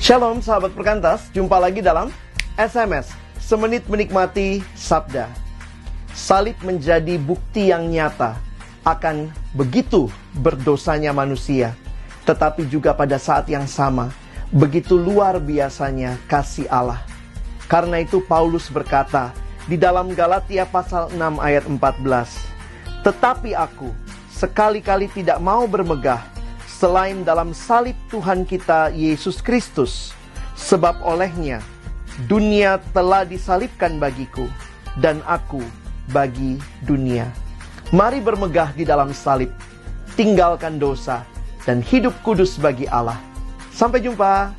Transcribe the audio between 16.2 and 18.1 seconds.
kasih Allah. Karena